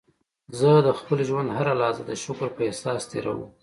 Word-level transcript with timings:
زه 0.59 0.71
د 0.87 0.89
خپل 0.99 1.19
ژوند 1.29 1.49
هره 1.57 1.73
لحظه 1.81 2.03
د 2.05 2.11
شکر 2.23 2.47
په 2.55 2.61
احساس 2.69 3.01
تېرووم. 3.11 3.51